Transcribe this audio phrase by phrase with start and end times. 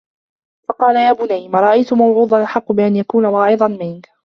[0.69, 4.07] فَقَالَ يَا بُنَيَّ مَا رَأَيْتُ مَوْعُوظًا أَحَقَّ بِأَنْ يَكُونَ وَاعِظًا مِنْك